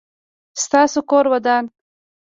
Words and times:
ستاسو 0.63 0.99
کور 1.09 1.25
ودان؟ 1.31 1.63